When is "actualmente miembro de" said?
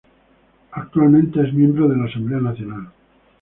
0.81-1.95